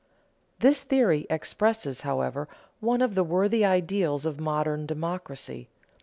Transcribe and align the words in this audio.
This 0.61 0.81
theory 0.81 1.27
expresses, 1.29 2.01
however, 2.01 2.47
one 2.79 3.03
of 3.03 3.13
the 3.13 3.23
worthy 3.23 3.63
ideals 3.63 4.25
of 4.25 4.39
modern 4.39 4.87
democracy. 4.87 5.69